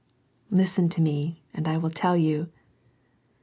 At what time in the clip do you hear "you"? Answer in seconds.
2.17-2.49